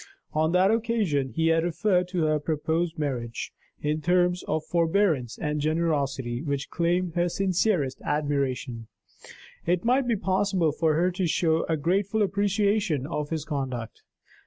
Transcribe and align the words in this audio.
On 0.33 0.51
that 0.53 0.71
occasion 0.71 1.29
he 1.29 1.49
had 1.49 1.63
referred 1.63 2.07
to 2.07 2.23
her 2.23 2.39
proposed 2.39 2.97
marriage 2.97 3.53
(never 3.83 3.83
to 3.83 3.85
be 3.85 3.85
a 3.85 3.85
marriage 3.85 3.85
now!) 3.85 3.89
in 3.91 4.01
terms 4.23 4.43
of 4.47 4.63
forbearance 4.65 5.37
and 5.37 5.61
generosity 5.61 6.41
which 6.41 6.71
claimed 6.71 7.13
her 7.13 7.29
sincerest 7.29 8.01
admiration. 8.03 8.87
It 9.67 9.85
might 9.85 10.07
be 10.07 10.15
possible 10.15 10.71
for 10.71 10.95
her 10.95 11.11
to 11.11 11.27
show 11.27 11.65
a 11.69 11.77
grateful 11.77 12.23
appreciation 12.23 13.05
of 13.05 13.29
his 13.29 13.45
conduct. 13.45 14.01